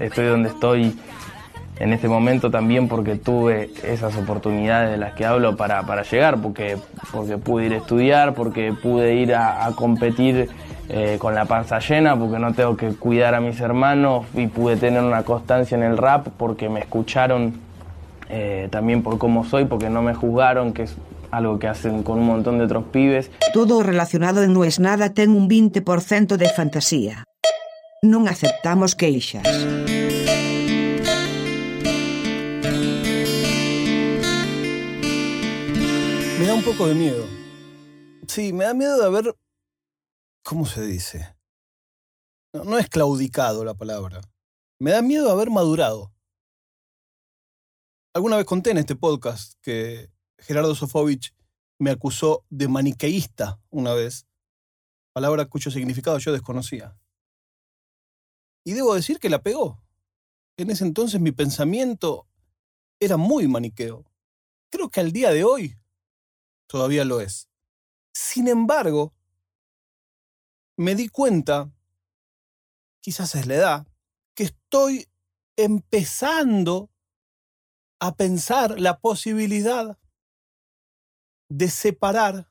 estoy 0.00 0.26
donde 0.26 0.48
estoy 0.50 0.96
en 1.78 1.92
este 1.92 2.08
momento 2.08 2.50
también 2.50 2.88
porque 2.88 3.16
tuve 3.16 3.70
esas 3.84 4.16
oportunidades 4.16 4.90
de 4.90 4.96
las 4.96 5.14
que 5.14 5.26
hablo 5.26 5.56
para, 5.56 5.82
para 5.82 6.02
llegar, 6.02 6.40
porque, 6.40 6.78
porque 7.12 7.36
pude 7.38 7.66
ir 7.66 7.74
a 7.74 7.76
estudiar, 7.76 8.34
porque 8.34 8.72
pude 8.72 9.14
ir 9.14 9.34
a, 9.34 9.70
competir 9.76 10.48
eh, 10.88 11.16
con 11.18 11.34
la 11.34 11.44
panza 11.44 11.78
llena, 11.80 12.16
porque 12.18 12.38
no 12.38 12.54
tengo 12.54 12.76
que 12.76 12.88
cuidar 12.90 13.34
a 13.34 13.40
mis 13.40 13.60
hermanos 13.60 14.24
y 14.34 14.46
pude 14.46 14.76
tener 14.76 15.02
una 15.02 15.22
constancia 15.22 15.76
en 15.76 15.82
el 15.82 15.98
rap 15.98 16.28
porque 16.36 16.68
me 16.68 16.80
escucharon 16.80 17.54
eh, 18.28 18.68
también 18.70 19.02
por 19.02 19.18
cómo 19.18 19.44
soy, 19.44 19.66
porque 19.66 19.90
no 19.90 20.02
me 20.02 20.14
juzgaron, 20.14 20.72
que 20.72 20.84
es 20.84 20.96
algo 21.30 21.58
que 21.58 21.68
hacen 21.68 22.02
con 22.02 22.18
un 22.20 22.26
montón 22.26 22.58
de 22.58 22.64
otros 22.64 22.84
pibes. 22.84 23.30
Todo 23.52 23.82
relacionado 23.82 24.42
en 24.42 24.54
No 24.54 24.64
es 24.64 24.80
nada 24.80 25.12
ten 25.12 25.30
un 25.30 25.48
20% 25.48 26.36
de 26.36 26.48
fantasía. 26.48 27.24
Non 28.04 28.28
aceptamos 28.28 28.92
queixas. 28.92 29.46
Me 36.36 36.44
da 36.44 36.52
un 36.52 36.62
poco 36.62 36.86
de 36.86 36.94
miedo. 36.94 37.24
Sí, 38.28 38.52
me 38.52 38.64
da 38.64 38.74
miedo 38.74 38.98
de 39.00 39.06
haber... 39.06 39.34
¿Cómo 40.44 40.66
se 40.66 40.84
dice? 40.84 41.36
No, 42.52 42.76
es 42.76 42.88
claudicado 42.90 43.64
la 43.64 43.72
palabra. 43.72 44.20
Me 44.78 44.90
da 44.90 45.00
miedo 45.00 45.24
de 45.24 45.32
haber 45.32 45.50
madurado. 45.50 46.12
Alguna 48.14 48.36
vez 48.36 48.44
conté 48.44 48.72
en 48.72 48.78
este 48.78 48.94
podcast 48.94 49.54
que 49.62 50.10
Gerardo 50.38 50.74
Sofovich 50.74 51.34
me 51.78 51.90
acusó 51.90 52.44
de 52.50 52.68
maniqueísta 52.68 53.58
una 53.70 53.94
vez, 53.94 54.26
palabra 55.14 55.46
cuyo 55.46 55.70
significado 55.70 56.18
yo 56.18 56.32
desconocía. 56.32 56.94
Y 58.66 58.72
debo 58.72 58.96
decir 58.96 59.20
que 59.20 59.30
la 59.30 59.44
pegó. 59.44 59.80
En 60.56 60.70
ese 60.70 60.82
entonces 60.82 61.20
mi 61.20 61.30
pensamiento 61.30 62.26
era 62.98 63.16
muy 63.16 63.46
maniqueo. 63.46 64.04
Creo 64.72 64.90
que 64.90 64.98
al 64.98 65.12
día 65.12 65.30
de 65.30 65.44
hoy 65.44 65.78
todavía 66.66 67.04
lo 67.04 67.20
es. 67.20 67.48
Sin 68.12 68.48
embargo, 68.48 69.14
me 70.76 70.96
di 70.96 71.08
cuenta, 71.08 71.72
quizás 73.00 73.36
es 73.36 73.46
la 73.46 73.54
edad, 73.54 73.86
que 74.34 74.42
estoy 74.42 75.06
empezando 75.56 76.90
a 78.00 78.16
pensar 78.16 78.80
la 78.80 78.98
posibilidad 78.98 79.96
de 81.48 81.70
separar 81.70 82.50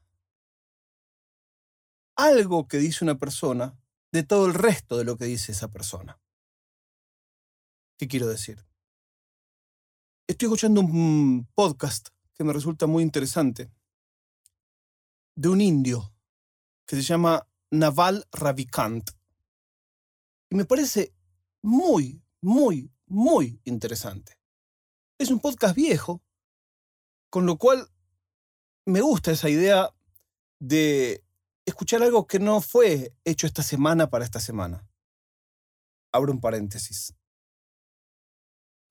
algo 2.15 2.69
que 2.69 2.77
dice 2.77 3.03
una 3.03 3.17
persona 3.17 3.77
de 4.15 4.23
todo 4.23 4.45
el 4.45 4.53
resto 4.53 4.97
de 4.97 5.03
lo 5.03 5.17
que 5.17 5.25
dice 5.25 5.51
esa 5.51 5.67
persona. 5.67 6.21
¿Qué 7.97 8.07
quiero 8.07 8.27
decir? 8.27 8.65
Estoy 10.25 10.45
escuchando 10.45 10.79
un 10.79 11.49
podcast 11.53 12.07
que 12.33 12.45
me 12.45 12.53
resulta 12.53 12.87
muy 12.87 13.03
interesante 13.03 13.69
de 15.35 15.49
un 15.49 15.59
indio 15.59 16.13
que 16.87 16.95
se 16.95 17.01
llama 17.01 17.45
Naval 17.71 18.25
Ravikant. 18.31 19.11
Y 20.49 20.55
me 20.55 20.63
parece 20.63 21.13
muy, 21.61 22.23
muy, 22.41 22.89
muy 23.07 23.59
interesante. 23.65 24.39
Es 25.17 25.29
un 25.29 25.41
podcast 25.41 25.75
viejo, 25.75 26.23
con 27.29 27.45
lo 27.45 27.57
cual 27.57 27.91
me 28.85 29.01
gusta 29.01 29.33
esa 29.33 29.49
idea 29.49 29.93
de 30.61 31.24
escuchar 31.65 32.03
algo 32.03 32.27
que 32.27 32.39
no 32.39 32.61
fue 32.61 33.13
hecho 33.23 33.47
esta 33.47 33.63
semana 33.63 34.09
para 34.09 34.23
esta 34.23 34.39
semana. 34.39 34.87
Abro 36.13 36.31
un 36.31 36.39
paréntesis. 36.39 37.13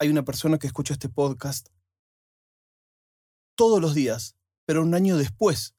Hay 0.01 0.09
una 0.09 0.25
persona 0.25 0.59
que 0.59 0.67
escucha 0.67 0.95
este 0.95 1.09
podcast 1.09 1.69
todos 3.57 3.81
los 3.81 3.95
días, 3.95 4.37
pero 4.67 4.83
un 4.83 4.95
año 4.95 5.17
después 5.17 5.75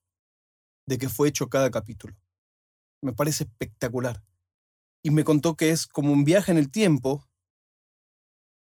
de 0.88 0.98
que 0.98 1.10
fue 1.10 1.28
hecho 1.28 1.50
cada 1.50 1.70
capítulo. 1.70 2.16
Me 3.02 3.14
parece 3.14 3.44
espectacular. 3.44 4.24
Y 5.04 5.12
me 5.12 5.24
contó 5.24 5.56
que 5.56 5.72
es 5.72 5.86
como 5.86 6.14
un 6.14 6.24
viaje 6.24 6.52
en 6.52 6.58
el 6.58 6.72
tiempo. 6.72 7.28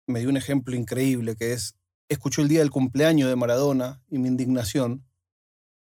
Me 0.09 0.21
dio 0.21 0.31
un 0.31 0.37
ejemplo 0.37 0.75
increíble 0.75 1.37
que 1.37 1.53
es, 1.53 1.77
escuchó 2.09 2.43
el 2.43 2.49
día 2.49 2.61
del 2.61 2.71
cumpleaños 2.71 3.29
de 3.29 3.37
Maradona 3.37 4.03
y 4.09 4.19
mi 4.19 4.29
indignación. 4.29 5.07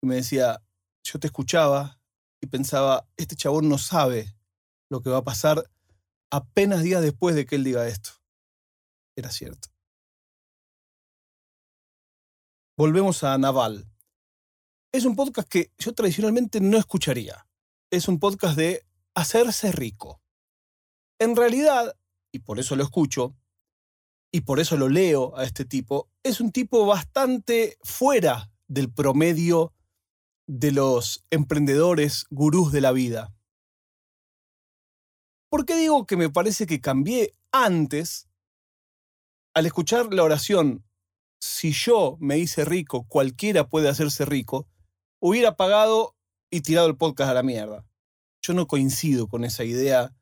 Y 0.00 0.06
me 0.06 0.14
decía, 0.14 0.62
yo 1.02 1.18
te 1.18 1.26
escuchaba 1.26 1.98
y 2.40 2.46
pensaba, 2.46 3.08
este 3.16 3.36
chabón 3.36 3.68
no 3.68 3.78
sabe 3.78 4.34
lo 4.90 5.02
que 5.02 5.10
va 5.10 5.18
a 5.18 5.24
pasar 5.24 5.70
apenas 6.30 6.82
días 6.82 7.02
después 7.02 7.34
de 7.34 7.46
que 7.46 7.56
él 7.56 7.64
diga 7.64 7.88
esto. 7.88 8.10
Era 9.16 9.30
cierto. 9.30 9.68
Volvemos 12.76 13.24
a 13.24 13.36
Naval 13.38 13.88
es 14.92 15.04
un 15.04 15.16
podcast 15.16 15.48
que 15.48 15.70
yo 15.78 15.92
tradicionalmente 15.92 16.60
no 16.60 16.78
escucharía. 16.78 17.46
Es 17.90 18.08
un 18.08 18.18
podcast 18.18 18.56
de 18.56 18.86
hacerse 19.14 19.70
rico. 19.70 20.22
En 21.20 21.36
realidad, 21.36 21.94
y 22.32 22.38
por 22.38 22.58
eso 22.58 22.74
lo 22.74 22.84
escucho, 22.84 23.36
y 24.32 24.42
por 24.42 24.60
eso 24.60 24.76
lo 24.76 24.88
leo 24.88 25.36
a 25.36 25.44
este 25.44 25.64
tipo, 25.64 26.10
es 26.22 26.40
un 26.40 26.52
tipo 26.52 26.86
bastante 26.86 27.76
fuera 27.82 28.50
del 28.66 28.92
promedio 28.92 29.74
de 30.48 30.72
los 30.72 31.24
emprendedores 31.30 32.26
gurús 32.30 32.72
de 32.72 32.80
la 32.80 32.90
vida. 32.90 33.32
¿Por 35.48 35.64
qué 35.64 35.76
digo 35.76 36.06
que 36.06 36.16
me 36.16 36.28
parece 36.28 36.66
que 36.66 36.80
cambié 36.80 37.36
antes 37.52 38.28
al 39.54 39.66
escuchar 39.66 40.12
la 40.12 40.24
oración, 40.24 40.84
si 41.40 41.70
yo 41.70 42.16
me 42.18 42.38
hice 42.38 42.64
rico, 42.64 43.06
cualquiera 43.06 43.68
puede 43.68 43.88
hacerse 43.88 44.24
rico? 44.24 44.66
hubiera 45.20 45.56
pagado 45.56 46.16
y 46.50 46.62
tirado 46.62 46.86
el 46.88 46.96
podcast 46.96 47.30
a 47.30 47.34
la 47.34 47.42
mierda. 47.42 47.86
Yo 48.42 48.54
no 48.54 48.66
coincido 48.66 49.28
con 49.28 49.44
esa 49.44 49.64
idea 49.64 50.14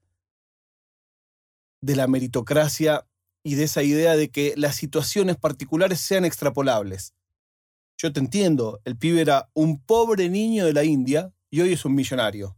de 1.82 1.96
la 1.96 2.06
meritocracia 2.06 3.06
y 3.44 3.54
de 3.54 3.64
esa 3.64 3.82
idea 3.82 4.16
de 4.16 4.30
que 4.30 4.54
las 4.56 4.76
situaciones 4.76 5.36
particulares 5.36 6.00
sean 6.00 6.24
extrapolables. 6.24 7.14
Yo 7.98 8.12
te 8.12 8.20
entiendo, 8.20 8.80
el 8.84 8.98
pibe 8.98 9.22
era 9.22 9.48
un 9.54 9.82
pobre 9.82 10.28
niño 10.28 10.66
de 10.66 10.74
la 10.74 10.84
India 10.84 11.32
y 11.50 11.62
hoy 11.62 11.72
es 11.72 11.84
un 11.84 11.94
millonario. 11.94 12.56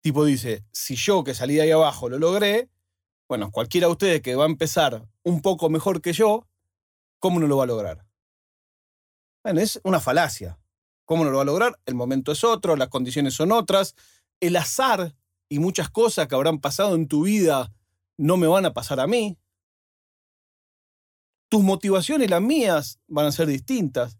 Tipo 0.00 0.24
dice, 0.24 0.64
si 0.70 0.94
yo 0.94 1.24
que 1.24 1.34
salí 1.34 1.56
de 1.56 1.62
ahí 1.62 1.70
abajo 1.72 2.08
lo 2.08 2.18
logré, 2.18 2.70
bueno, 3.28 3.50
cualquiera 3.50 3.88
de 3.88 3.92
ustedes 3.92 4.22
que 4.22 4.36
va 4.36 4.44
a 4.44 4.48
empezar 4.48 5.08
un 5.24 5.42
poco 5.42 5.68
mejor 5.68 6.00
que 6.00 6.12
yo, 6.12 6.46
¿cómo 7.18 7.40
no 7.40 7.48
lo 7.48 7.56
va 7.56 7.64
a 7.64 7.66
lograr? 7.66 8.06
Bueno, 9.42 9.60
es 9.60 9.80
una 9.82 9.98
falacia. 9.98 10.58
¿Cómo 11.04 11.24
no 11.24 11.30
lo 11.30 11.36
va 11.36 11.42
a 11.42 11.46
lograr? 11.46 11.80
El 11.86 11.94
momento 11.94 12.32
es 12.32 12.44
otro, 12.44 12.76
las 12.76 12.88
condiciones 12.88 13.34
son 13.34 13.50
otras. 13.50 13.94
El 14.40 14.56
azar 14.56 15.16
y 15.48 15.58
muchas 15.58 15.90
cosas 15.90 16.28
que 16.28 16.34
habrán 16.34 16.60
pasado 16.60 16.94
en 16.94 17.08
tu 17.08 17.24
vida 17.24 17.72
no 18.16 18.36
me 18.36 18.46
van 18.46 18.66
a 18.66 18.72
pasar 18.72 19.00
a 19.00 19.06
mí. 19.06 19.38
Tus 21.48 21.62
motivaciones 21.62 22.26
y 22.26 22.30
las 22.30 22.42
mías 22.42 23.00
van 23.06 23.26
a 23.26 23.32
ser 23.32 23.46
distintas. 23.46 24.18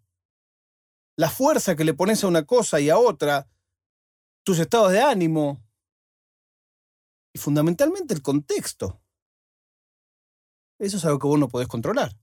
La 1.17 1.31
fuerza 1.31 1.77
que 1.77 1.85
le 1.85 1.95
pones 1.95 2.23
a 2.23 2.29
una 2.29 2.45
cosa 2.45 2.79
y 2.81 2.91
a 2.91 2.99
otra, 2.99 3.49
tus 4.45 4.59
estados 4.59 4.93
de 4.93 5.01
ánimo 5.01 5.63
y 7.35 7.39
fundamentalmente 7.39 8.15
el 8.15 8.23
contexto. 8.23 9.01
Eso 10.79 10.99
es 10.99 11.05
algo 11.05 11.19
que 11.19 11.27
vos 11.27 11.39
no 11.39 11.49
podés 11.49 11.69
controlar. 11.69 12.17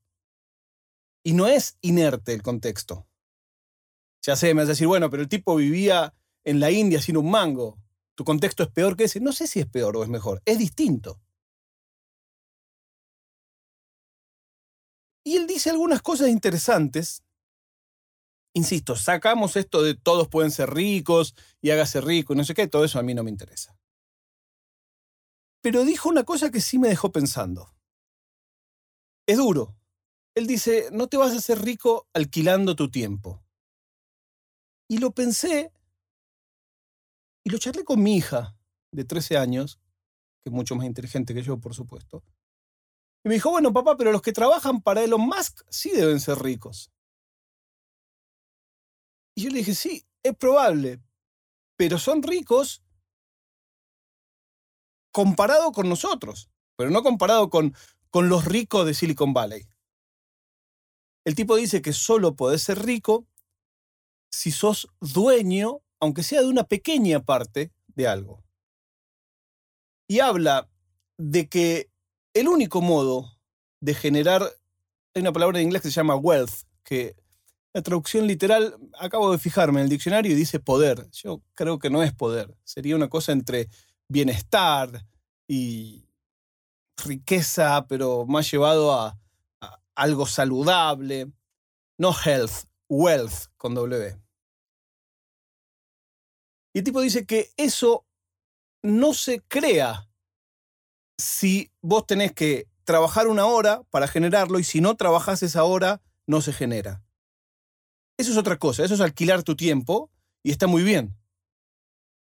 Y 1.23 1.33
no 1.33 1.47
es 1.47 1.77
inerte 1.81 2.33
el 2.33 2.43
contexto. 2.43 3.07
Ya 4.21 4.35
sé, 4.35 4.53
me 4.53 4.61
vas 4.61 4.69
a 4.69 4.73
decir, 4.73 4.87
bueno, 4.87 5.09
pero 5.09 5.23
el 5.23 5.29
tipo 5.29 5.55
vivía 5.55 6.13
en 6.43 6.59
la 6.59 6.71
India 6.71 7.01
sin 7.01 7.17
un 7.17 7.29
mango. 7.29 7.79
Tu 8.15 8.23
contexto 8.23 8.63
es 8.63 8.69
peor 8.69 8.95
que 8.95 9.05
ese. 9.05 9.19
No 9.19 9.31
sé 9.33 9.47
si 9.47 9.59
es 9.59 9.67
peor 9.67 9.97
o 9.97 10.03
es 10.03 10.09
mejor. 10.09 10.41
Es 10.45 10.59
distinto. 10.59 11.19
Y 15.25 15.37
él 15.37 15.47
dice 15.47 15.69
algunas 15.69 16.01
cosas 16.01 16.29
interesantes. 16.29 17.22
Insisto, 18.55 18.95
sacamos 18.95 19.55
esto 19.55 19.81
de 19.81 19.95
todos 19.95 20.27
pueden 20.27 20.51
ser 20.51 20.71
ricos 20.71 21.35
y 21.59 21.71
hágase 21.71 22.01
rico 22.01 22.33
y 22.33 22.37
no 22.37 22.43
sé 22.43 22.53
qué, 22.53 22.67
todo 22.67 22.85
eso 22.85 22.99
a 22.99 23.03
mí 23.03 23.13
no 23.13 23.23
me 23.23 23.31
interesa. 23.31 23.75
Pero 25.61 25.85
dijo 25.85 26.09
una 26.09 26.23
cosa 26.23 26.51
que 26.51 26.61
sí 26.61 26.77
me 26.77 26.89
dejó 26.89 27.11
pensando. 27.11 27.73
Es 29.25 29.37
duro. 29.37 29.75
Él 30.35 30.45
dice, 30.45 30.89
no 30.91 31.07
te 31.07 31.17
vas 31.17 31.33
a 31.33 31.37
hacer 31.37 31.61
rico 31.61 32.07
alquilando 32.13 32.75
tu 32.75 32.91
tiempo. 32.91 33.43
Y 34.87 34.97
lo 34.97 35.11
pensé 35.11 35.71
y 37.43 37.49
lo 37.49 37.57
charlé 37.57 37.83
con 37.83 38.01
mi 38.01 38.15
hija 38.15 38.55
de 38.91 39.03
13 39.03 39.37
años, 39.37 39.79
que 40.41 40.49
es 40.49 40.53
mucho 40.53 40.75
más 40.75 40.85
inteligente 40.85 41.33
que 41.33 41.41
yo, 41.41 41.59
por 41.59 41.73
supuesto. 41.73 42.23
Y 43.23 43.29
me 43.29 43.35
dijo, 43.35 43.49
bueno, 43.49 43.73
papá, 43.73 43.97
pero 43.97 44.11
los 44.11 44.21
que 44.21 44.33
trabajan 44.33 44.81
para 44.81 45.03
Elon 45.03 45.21
Musk 45.21 45.61
sí 45.69 45.91
deben 45.91 46.19
ser 46.19 46.39
ricos. 46.39 46.92
Y 49.35 49.43
yo 49.43 49.49
le 49.49 49.59
dije, 49.59 49.73
sí, 49.73 50.05
es 50.23 50.35
probable, 50.35 51.01
pero 51.75 51.97
son 51.97 52.21
ricos 52.23 52.83
comparado 55.11 55.71
con 55.71 55.89
nosotros. 55.89 56.49
pero 56.75 56.89
no 56.89 57.03
comparado 57.03 57.49
con, 57.49 57.75
con 58.09 58.29
los 58.29 58.45
ricos 58.45 58.85
de 58.85 58.93
Silicon 58.93 59.33
Valley. 59.33 59.67
El 61.25 61.35
tipo 61.35 61.55
dice 61.55 61.81
que 61.81 61.93
solo 61.93 62.35
podés 62.35 62.63
ser 62.63 62.83
rico 62.83 63.27
si 64.31 64.51
sos 64.51 64.87
dueño, 64.99 65.81
aunque 65.99 66.23
sea 66.23 66.41
de 66.41 66.47
una 66.47 66.63
pequeña 66.63 67.23
parte, 67.23 67.71
de 67.87 68.07
algo. 68.07 68.43
Y 70.07 70.19
habla 70.19 70.69
de 71.17 71.47
que 71.47 71.91
el 72.33 72.47
único 72.47 72.81
modo 72.81 73.39
de 73.79 73.93
generar, 73.93 74.43
hay 75.13 75.21
una 75.21 75.31
palabra 75.31 75.59
en 75.59 75.65
inglés 75.65 75.83
que 75.83 75.89
se 75.89 75.95
llama 75.95 76.15
wealth, 76.15 76.65
que 76.83 77.15
la 77.73 77.81
traducción 77.81 78.27
literal, 78.27 78.77
acabo 78.99 79.31
de 79.31 79.39
fijarme 79.39 79.79
en 79.79 79.85
el 79.85 79.89
diccionario 79.89 80.31
y 80.31 80.35
dice 80.35 80.59
poder. 80.59 81.09
Yo 81.11 81.41
creo 81.55 81.79
que 81.79 81.89
no 81.89 82.03
es 82.03 82.13
poder. 82.13 82.55
Sería 82.63 82.95
una 82.95 83.09
cosa 83.09 83.31
entre 83.31 83.67
bienestar 84.07 85.07
y 85.47 86.07
riqueza, 86.97 87.85
pero 87.87 88.25
más 88.27 88.49
llevado 88.49 88.93
a, 88.93 89.17
algo 89.95 90.27
saludable. 90.27 91.31
No 91.97 92.13
health, 92.13 92.67
wealth 92.89 93.47
con 93.57 93.73
W. 93.73 94.19
Y 96.73 96.79
el 96.79 96.83
tipo 96.83 97.01
dice 97.01 97.25
que 97.25 97.51
eso 97.57 98.05
no 98.83 99.13
se 99.13 99.41
crea 99.41 100.07
si 101.17 101.71
vos 101.81 102.05
tenés 102.05 102.33
que 102.33 102.67
trabajar 102.83 103.27
una 103.27 103.45
hora 103.45 103.83
para 103.89 104.07
generarlo 104.07 104.59
y 104.59 104.63
si 104.63 104.81
no 104.81 104.95
trabajas 104.95 105.41
esa 105.43 105.63
hora, 105.63 106.01
no 106.25 106.41
se 106.41 106.51
genera. 106.53 107.03
Eso 108.17 108.31
es 108.31 108.37
otra 108.37 108.57
cosa, 108.57 108.83
eso 108.83 108.93
es 108.93 109.01
alquilar 109.01 109.43
tu 109.43 109.55
tiempo 109.55 110.11
y 110.43 110.51
está 110.51 110.67
muy 110.67 110.83
bien. 110.83 111.17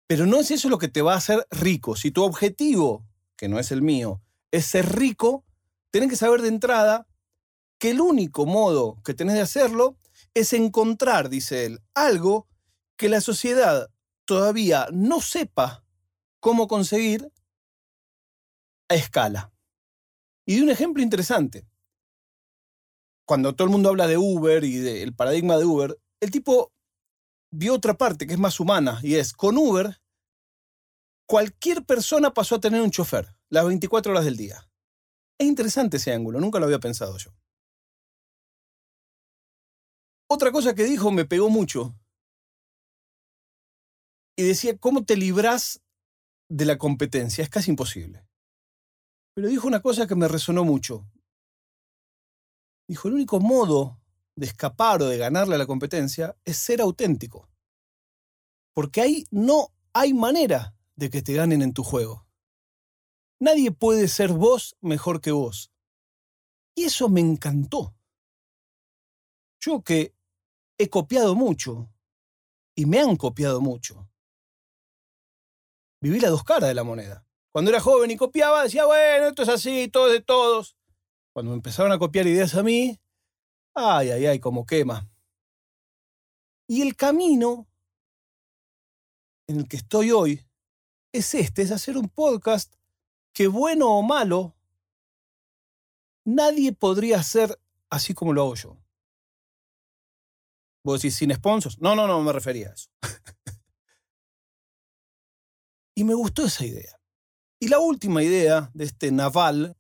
Pero 0.09 0.27
no 0.27 0.41
es 0.41 0.50
eso 0.50 0.69
lo 0.69 0.79
que 0.79 0.88
te 0.88 1.03
va 1.03 1.15
a 1.15 1.19
hacer 1.19 1.47
rico. 1.50 1.97
Si 1.97 2.11
tu 2.11 2.25
objetivo, 2.25 3.05
que 3.37 3.49
no 3.49 3.59
es 3.59 3.73
el 3.73 3.83
mío, 3.83 4.21
es 4.50 4.67
ser 4.67 4.97
rico, 4.97 5.44
tenés 5.91 6.11
que 6.11 6.17
saber 6.17 6.43
de 6.43 6.49
entrada 6.49 7.06
que 7.79 7.91
el 7.91 8.00
único 8.00 8.47
modo 8.47 9.00
que 9.05 9.15
tenés 9.15 9.35
de 9.35 9.43
hacerlo 9.43 9.97
es 10.35 10.53
encontrar, 10.53 11.29
dice 11.29 11.67
él, 11.67 11.81
algo 11.94 12.47
que 12.97 13.09
la 13.09 13.21
sociedad 13.21 13.91
todavía 14.25 14.88
no 14.93 15.21
sepa 15.21 15.85
cómo 16.41 16.69
conseguir 16.69 17.31
a 18.88 18.94
escala. 18.94 19.53
Y 20.47 20.56
de 20.56 20.62
un 20.62 20.71
ejemplo 20.71 21.03
interesante 21.03 21.67
cuando 23.26 23.55
todo 23.55 23.67
el 23.67 23.73
mundo 23.73 23.90
habla 23.90 24.06
de 24.06 24.17
Uber 24.17 24.64
y 24.64 24.76
del 24.76 25.14
paradigma 25.14 25.58
de 25.58 25.64
Uber, 25.64 26.00
el 26.20 26.31
tipo 26.31 26.73
vio 27.50 27.75
otra 27.75 27.94
parte 27.94 28.26
que 28.26 28.32
es 28.32 28.38
más 28.38 28.61
humana 28.61 29.00
y 29.02 29.17
es, 29.17 29.32
con 29.32 29.58
Uber, 29.58 30.00
cualquier 31.26 31.84
persona 31.84 32.32
pasó 32.32 32.55
a 32.55 32.61
tener 32.61 32.81
un 32.81 32.90
chofer 32.90 33.34
las 33.50 33.67
24 33.67 34.12
horas 34.12 34.25
del 34.25 34.37
día. 34.37 34.70
Es 35.38 35.46
interesante 35.46 35.96
ese 35.99 36.12
ángulo, 36.12 36.40
nunca 36.40 36.61
lo 36.61 36.67
había 36.67 36.78
pensado 36.78 37.19
yo. 37.19 37.32
Otra 40.28 40.52
cosa 40.52 40.75
que 40.75 40.84
dijo 40.84 41.11
me 41.11 41.25
pegó 41.25 41.50
mucho. 41.50 41.94
Y 44.38 44.44
decía, 44.44 44.76
¿cómo 44.78 45.05
te 45.05 45.17
libras 45.17 45.82
de 46.49 46.64
la 46.64 46.78
competencia? 46.78 47.43
Es 47.43 47.50
casi 47.50 47.70
imposible. 47.70 48.26
Pero 49.34 49.49
dijo 49.49 49.67
una 49.67 49.81
cosa 49.81 50.06
que 50.06 50.14
me 50.14 50.28
resonó 50.28 50.64
mucho. 50.64 51.06
Dijo, 52.88 53.09
el 53.09 53.15
único 53.15 53.41
modo 53.41 54.00
de 54.37 54.47
escapar 54.47 55.03
o 55.03 55.06
de 55.06 55.19
ganarle 55.19 55.55
a 55.55 55.59
la 55.59 55.67
competencia 55.67 56.37
es 56.44 56.56
ser 56.59 56.81
auténtico. 56.81 57.49
Porque 58.75 59.00
ahí 59.00 59.25
no 59.31 59.73
hay 59.93 60.12
manera 60.12 60.77
de 60.94 61.11
que 61.11 61.23
te 61.23 61.35
ganen 61.35 61.62
en 61.62 61.73
tu 61.73 61.83
juego. 61.83 62.27
Nadie 63.41 63.71
puede 63.71 64.09
ser 64.09 64.33
vos 64.33 64.77
mejor 64.81 65.21
que 65.21 65.33
vos. 65.33 65.73
Y 66.75 66.85
eso 66.85 67.09
me 67.09 67.21
encantó. 67.21 67.94
Yo 69.61 69.83
que 69.83 70.15
he 70.79 70.88
copiado 70.88 71.35
mucho 71.35 71.91
y 72.75 72.87
me 72.87 73.00
han 73.00 73.17
copiado 73.17 73.61
mucho. 73.61 74.09
Viví 76.00 76.21
las 76.21 76.31
dos 76.31 76.44
caras 76.44 76.69
de 76.69 76.75
la 76.75 76.85
moneda. 76.85 77.27
Cuando 77.50 77.71
era 77.71 77.81
joven 77.81 78.11
y 78.11 78.17
copiaba, 78.17 78.65
decía, 78.65 78.85
bueno, 78.85 79.29
esto 79.29 79.43
es 79.43 79.49
así, 79.49 79.88
todo 79.88 80.09
de 80.09 80.21
todos. 80.21 80.75
Cuando 81.37 81.50
me 81.50 81.56
empezaron 81.56 81.93
a 81.93 81.99
copiar 81.99 82.27
ideas 82.27 82.55
a 82.55 82.62
mí, 82.62 82.99
ay, 83.75 84.09
ay, 84.09 84.25
ay, 84.25 84.41
como 84.41 84.65
quema. 84.65 85.06
Y 86.67 86.81
el 86.81 86.97
camino 86.97 87.69
en 89.47 89.59
el 89.59 89.69
que 89.69 89.77
estoy 89.77 90.12
hoy 90.12 90.47
es 91.12 91.35
este, 91.35 91.61
es 91.61 91.73
hacer 91.73 91.99
un 91.99 92.09
podcast 92.09 92.75
que 93.35 93.49
bueno 93.49 93.99
o 93.99 94.03
malo, 94.03 94.56
nadie 96.25 96.73
podría 96.73 97.19
hacer 97.19 97.61
así 97.91 98.15
como 98.15 98.33
lo 98.33 98.41
hago 98.41 98.55
yo. 98.55 98.79
¿Vos 100.87 101.03
decís 101.03 101.17
sin 101.17 101.35
sponsors? 101.35 101.79
No, 101.83 101.94
no, 101.94 102.06
no 102.06 102.23
me 102.23 102.33
refería 102.33 102.71
a 102.71 102.73
eso. 102.73 102.88
y 105.94 106.03
me 106.03 106.15
gustó 106.15 106.47
esa 106.47 106.65
idea. 106.65 106.99
Y 107.61 107.69
la 107.69 107.79
última 107.79 108.23
idea 108.23 108.71
de 108.73 108.87
este 108.87 109.12
naval 109.12 109.77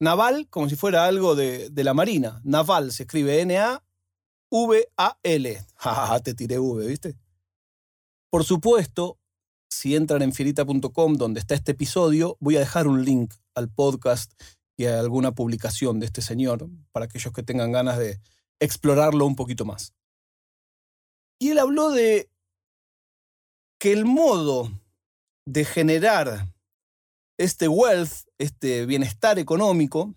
Naval 0.00 0.46
como 0.48 0.68
si 0.68 0.76
fuera 0.76 1.06
algo 1.06 1.34
de, 1.34 1.70
la 1.74 1.94
Marina. 1.94 2.40
Naval 2.44 2.92
se 2.92 3.02
escribe 3.04 3.40
N-A-V-A-L. 3.40 3.82
Te 6.24 6.34
tiré 6.34 6.58
V, 6.58 6.86
¿viste? 6.86 7.16
Por 8.30 8.44
supuesto, 8.44 9.18
si 9.68 9.96
entran 9.96 10.22
en 10.22 10.32
fierita.com 10.32 11.14
donde 11.14 11.40
está 11.40 11.54
este 11.54 11.72
episodio, 11.72 12.36
voy 12.40 12.56
a 12.56 12.60
dejar 12.60 12.86
un 12.86 13.04
link 13.04 13.34
al 13.54 13.68
podcast 13.70 14.32
y 14.76 14.86
a 14.86 15.00
alguna 15.00 15.32
publicación 15.32 15.98
de 15.98 16.06
este 16.06 16.22
señor 16.22 16.68
para 16.92 17.06
aquellos 17.06 17.32
que 17.32 17.42
tengan 17.42 17.72
ganas 17.72 17.98
de 17.98 18.20
explorarlo 18.60 19.26
un 19.26 19.34
poquito 19.34 19.64
más. 19.64 19.94
Y 21.40 21.50
él 21.50 21.58
habló 21.58 21.90
de 21.90 22.30
que 23.78 23.92
el 23.92 24.04
modo 24.04 24.70
de 25.46 25.64
generar 25.64 26.52
este 27.38 27.68
wealth, 27.68 28.26
este 28.36 28.84
bienestar 28.84 29.38
económico, 29.38 30.14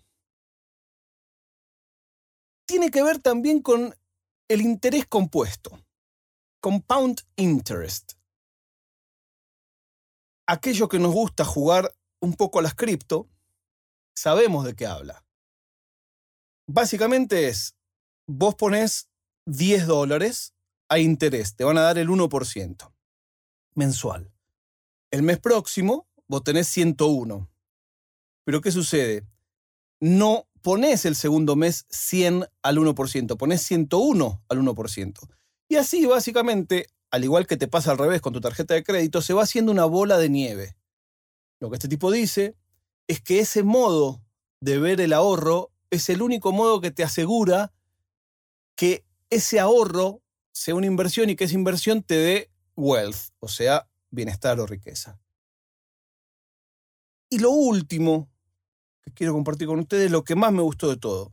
tiene 2.66 2.90
que 2.90 3.02
ver 3.02 3.20
también 3.20 3.62
con 3.62 3.94
el 4.48 4.60
interés 4.60 5.06
compuesto, 5.06 5.84
compound 6.60 7.20
interest. 7.36 8.14
Aquello 10.46 10.88
que 10.88 10.98
nos 10.98 11.12
gusta 11.12 11.44
jugar 11.44 11.94
un 12.20 12.34
poco 12.34 12.58
a 12.58 12.62
las 12.62 12.74
cripto, 12.74 13.28
sabemos 14.14 14.64
de 14.64 14.74
qué 14.74 14.86
habla. 14.86 15.24
Básicamente 16.68 17.48
es, 17.48 17.76
vos 18.26 18.54
pones 18.56 19.08
10 19.46 19.86
dólares 19.86 20.54
a 20.88 20.98
interés, 20.98 21.54
te 21.54 21.64
van 21.64 21.78
a 21.78 21.82
dar 21.82 21.98
el 21.98 22.08
1% 22.08 22.92
mensual. 23.74 24.32
El 25.10 25.22
mes 25.22 25.38
próximo 25.38 26.08
vos 26.32 26.42
tenés 26.42 26.66
101. 26.68 27.50
Pero 28.44 28.60
¿qué 28.62 28.72
sucede? 28.72 29.26
No 30.00 30.48
pones 30.62 31.04
el 31.04 31.14
segundo 31.14 31.56
mes 31.56 31.84
100 31.90 32.46
al 32.62 32.78
1%, 32.78 33.36
pones 33.36 33.62
101 33.62 34.42
al 34.48 34.58
1%. 34.58 35.28
Y 35.68 35.76
así 35.76 36.06
básicamente, 36.06 36.86
al 37.10 37.24
igual 37.24 37.46
que 37.46 37.58
te 37.58 37.68
pasa 37.68 37.90
al 37.90 37.98
revés 37.98 38.22
con 38.22 38.32
tu 38.32 38.40
tarjeta 38.40 38.72
de 38.72 38.82
crédito, 38.82 39.20
se 39.20 39.34
va 39.34 39.42
haciendo 39.42 39.70
una 39.70 39.84
bola 39.84 40.16
de 40.16 40.30
nieve. 40.30 40.76
Lo 41.60 41.68
que 41.68 41.76
este 41.76 41.88
tipo 41.88 42.10
dice 42.10 42.56
es 43.08 43.20
que 43.20 43.40
ese 43.40 43.62
modo 43.62 44.22
de 44.60 44.78
ver 44.78 45.02
el 45.02 45.12
ahorro 45.12 45.70
es 45.90 46.08
el 46.08 46.22
único 46.22 46.50
modo 46.52 46.80
que 46.80 46.90
te 46.90 47.04
asegura 47.04 47.74
que 48.74 49.04
ese 49.28 49.60
ahorro 49.60 50.22
sea 50.52 50.74
una 50.74 50.86
inversión 50.86 51.28
y 51.28 51.36
que 51.36 51.44
esa 51.44 51.54
inversión 51.54 52.02
te 52.02 52.14
dé 52.14 52.50
wealth, 52.74 53.34
o 53.38 53.48
sea, 53.48 53.86
bienestar 54.10 54.58
o 54.60 54.66
riqueza. 54.66 55.21
Y 57.32 57.38
lo 57.38 57.50
último 57.50 58.30
que 59.00 59.10
quiero 59.14 59.32
compartir 59.32 59.66
con 59.66 59.78
ustedes, 59.78 60.10
lo 60.10 60.22
que 60.22 60.34
más 60.34 60.52
me 60.52 60.60
gustó 60.60 60.90
de 60.90 60.98
todo. 60.98 61.32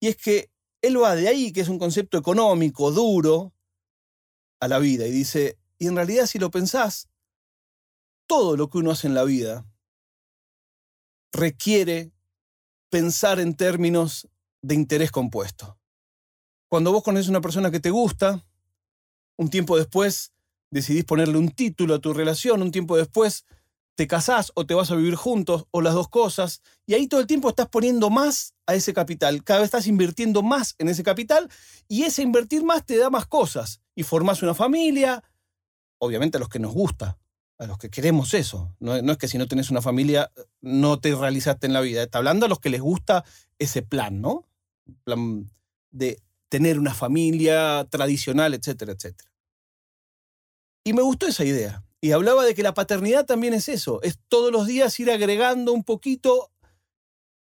Y 0.00 0.08
es 0.08 0.16
que 0.16 0.50
él 0.82 1.00
va 1.00 1.14
de 1.14 1.28
ahí, 1.28 1.52
que 1.52 1.60
es 1.60 1.68
un 1.68 1.78
concepto 1.78 2.18
económico, 2.18 2.90
duro, 2.90 3.54
a 4.58 4.66
la 4.66 4.80
vida. 4.80 5.06
Y 5.06 5.12
dice, 5.12 5.56
y 5.78 5.86
en 5.86 5.94
realidad 5.94 6.26
si 6.26 6.40
lo 6.40 6.50
pensás, 6.50 7.08
todo 8.26 8.56
lo 8.56 8.68
que 8.68 8.78
uno 8.78 8.90
hace 8.90 9.06
en 9.06 9.14
la 9.14 9.22
vida 9.22 9.64
requiere 11.32 12.10
pensar 12.90 13.38
en 13.38 13.54
términos 13.54 14.28
de 14.62 14.74
interés 14.74 15.12
compuesto. 15.12 15.78
Cuando 16.66 16.90
vos 16.90 17.04
conoces 17.04 17.28
a 17.28 17.30
una 17.30 17.40
persona 17.40 17.70
que 17.70 17.78
te 17.78 17.90
gusta, 17.90 18.44
un 19.36 19.48
tiempo 19.48 19.76
después 19.76 20.32
decidís 20.70 21.04
ponerle 21.04 21.38
un 21.38 21.50
título 21.50 21.94
a 21.94 22.00
tu 22.00 22.12
relación, 22.12 22.62
un 22.62 22.72
tiempo 22.72 22.96
después 22.96 23.44
te 23.94 24.06
casás 24.06 24.52
o 24.54 24.66
te 24.66 24.74
vas 24.74 24.90
a 24.90 24.96
vivir 24.96 25.14
juntos 25.14 25.66
o 25.70 25.80
las 25.80 25.94
dos 25.94 26.08
cosas, 26.08 26.62
y 26.86 26.94
ahí 26.94 27.06
todo 27.06 27.20
el 27.20 27.26
tiempo 27.26 27.48
estás 27.48 27.68
poniendo 27.68 28.10
más 28.10 28.54
a 28.66 28.74
ese 28.74 28.92
capital, 28.92 29.44
cada 29.44 29.60
vez 29.60 29.66
estás 29.66 29.86
invirtiendo 29.86 30.42
más 30.42 30.74
en 30.78 30.88
ese 30.88 31.02
capital 31.02 31.50
y 31.88 32.02
ese 32.02 32.22
invertir 32.22 32.64
más 32.64 32.84
te 32.84 32.96
da 32.96 33.10
más 33.10 33.26
cosas 33.26 33.80
y 33.94 34.02
formás 34.02 34.42
una 34.42 34.54
familia, 34.54 35.22
obviamente 35.98 36.38
a 36.38 36.40
los 36.40 36.48
que 36.48 36.58
nos 36.58 36.72
gusta, 36.72 37.18
a 37.58 37.66
los 37.66 37.78
que 37.78 37.88
queremos 37.88 38.34
eso, 38.34 38.74
no, 38.80 38.96
es 38.96 39.18
que 39.18 39.28
si 39.28 39.38
no 39.38 39.46
tenés 39.46 39.70
una 39.70 39.82
familia 39.82 40.32
no 40.60 40.98
te 40.98 41.14
realizaste 41.14 41.66
en 41.66 41.72
la 41.72 41.80
vida. 41.80 42.02
Está 42.02 42.18
hablando 42.18 42.46
a 42.46 42.48
los 42.48 42.58
que 42.58 42.70
les 42.70 42.80
gusta 42.80 43.24
ese 43.58 43.82
plan, 43.82 44.20
¿no? 44.20 44.44
Plan 45.04 45.50
de 45.92 46.20
tener 46.48 46.78
una 46.78 46.94
familia 46.94 47.86
tradicional, 47.90 48.54
etcétera, 48.54 48.92
etcétera. 48.92 49.30
Y 50.84 50.92
me 50.92 51.02
gustó 51.02 51.26
esa 51.26 51.44
idea. 51.44 51.83
Y 52.04 52.12
hablaba 52.12 52.44
de 52.44 52.54
que 52.54 52.62
la 52.62 52.74
paternidad 52.74 53.24
también 53.24 53.54
es 53.54 53.66
eso, 53.66 54.02
es 54.02 54.18
todos 54.28 54.52
los 54.52 54.66
días 54.66 55.00
ir 55.00 55.10
agregando 55.10 55.72
un 55.72 55.84
poquito 55.84 56.52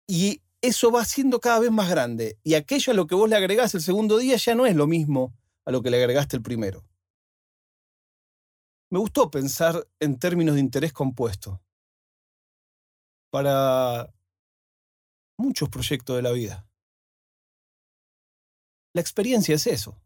y 0.07 0.43
eso 0.61 0.93
va 0.93 1.05
siendo 1.05 1.41
cada 1.41 1.59
vez 1.59 1.73
más 1.73 1.91
grande. 1.91 2.39
Y 2.45 2.55
aquello 2.55 2.93
a 2.93 2.95
lo 2.95 3.09
que 3.09 3.17
vos 3.17 3.29
le 3.29 3.35
agregás 3.35 3.75
el 3.75 3.81
segundo 3.81 4.17
día 4.17 4.37
ya 4.37 4.55
no 4.55 4.65
es 4.65 4.77
lo 4.77 4.87
mismo 4.87 5.37
a 5.65 5.73
lo 5.73 5.83
que 5.83 5.91
le 5.91 5.97
agregaste 5.97 6.37
el 6.37 6.43
primero. 6.45 6.85
Me 8.93 9.01
gustó 9.01 9.29
pensar 9.29 9.89
en 9.99 10.21
términos 10.21 10.55
de 10.55 10.61
interés 10.61 10.93
compuesto 10.93 11.61
para 13.33 14.15
muchos 15.37 15.69
proyectos 15.69 16.15
de 16.15 16.23
la 16.23 16.31
vida. 16.31 16.65
La 18.93 19.01
experiencia 19.01 19.57
es 19.57 19.67
eso. 19.67 20.01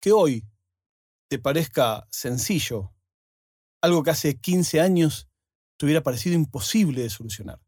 Que 0.00 0.10
hoy 0.10 0.44
te 1.28 1.38
parezca 1.38 2.08
sencillo, 2.10 2.95
algo 3.82 4.02
que 4.02 4.10
hace 4.10 4.38
15 4.38 4.80
años 4.80 5.28
te 5.78 5.86
hubiera 5.86 6.02
parecido 6.02 6.34
imposible 6.34 7.02
de 7.02 7.10
solucionar. 7.10 7.60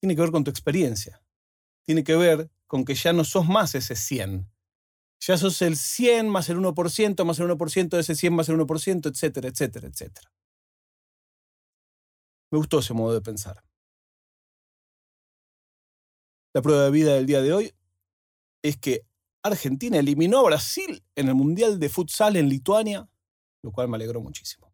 Tiene 0.00 0.16
que 0.16 0.22
ver 0.22 0.32
con 0.32 0.44
tu 0.44 0.50
experiencia. 0.50 1.22
Tiene 1.86 2.04
que 2.04 2.16
ver 2.16 2.50
con 2.66 2.84
que 2.84 2.94
ya 2.94 3.12
no 3.12 3.24
sos 3.24 3.46
más 3.46 3.74
ese 3.74 3.96
100. 3.96 4.50
Ya 5.20 5.38
sos 5.38 5.62
el 5.62 5.76
100 5.76 6.28
más 6.28 6.48
el 6.48 6.58
1%, 6.58 7.24
más 7.24 7.38
el 7.38 7.46
1% 7.46 7.88
de 7.90 8.00
ese 8.00 8.16
100 8.16 8.34
más 8.34 8.48
el 8.48 8.56
1%, 8.56 9.08
etcétera, 9.08 9.48
etcétera, 9.48 9.88
etcétera. 9.88 10.32
Me 12.50 12.58
gustó 12.58 12.80
ese 12.80 12.92
modo 12.92 13.14
de 13.14 13.20
pensar. 13.20 13.62
La 16.54 16.60
prueba 16.60 16.84
de 16.84 16.90
vida 16.90 17.14
del 17.14 17.26
día 17.26 17.40
de 17.40 17.52
hoy 17.52 17.74
es 18.62 18.76
que 18.76 19.06
Argentina 19.42 19.98
eliminó 19.98 20.38
a 20.38 20.44
Brasil 20.44 21.02
en 21.16 21.28
el 21.28 21.34
Mundial 21.34 21.80
de 21.80 21.88
Futsal 21.88 22.36
en 22.36 22.48
Lituania, 22.48 23.08
lo 23.62 23.72
cual 23.72 23.88
me 23.88 23.96
alegró 23.96 24.20
muchísimo. 24.20 24.72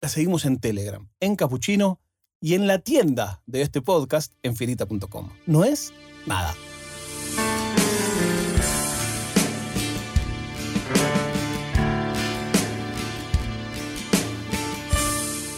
La 0.00 0.08
seguimos 0.08 0.44
en 0.44 0.58
Telegram, 0.58 1.08
en 1.20 1.36
Capuchino 1.36 2.00
y 2.40 2.54
en 2.54 2.66
la 2.66 2.78
tienda 2.78 3.42
de 3.46 3.62
este 3.62 3.82
podcast 3.82 4.32
en 4.42 4.56
finita.com. 4.56 5.30
No 5.46 5.64
es 5.64 5.92
nada. 6.24 6.54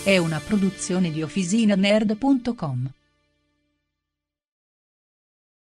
È 0.02 0.16
una 0.16 0.40
produzione 0.40 1.12
di 1.12 1.22
OfficinaNerd.com. 1.22 2.90